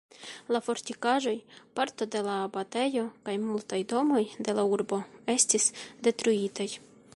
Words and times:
La 0.55 0.59
fortikaĵoj, 0.67 1.33
parto 1.79 2.07
de 2.15 2.21
la 2.29 2.37
abatejo 2.45 3.05
kaj 3.29 3.37
multaj 3.43 3.81
domoj 3.93 4.25
de 4.49 4.59
la 4.61 4.67
urbo 4.77 5.03
estis 5.37 5.71
detruitaj. 6.09 6.71